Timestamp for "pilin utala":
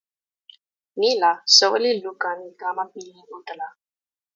2.93-3.67